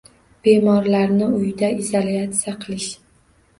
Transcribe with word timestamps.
Bemorlarni 0.47 1.27
uyda 1.41 1.71
izolyatsiya 1.85 2.57
qilish 2.67 2.91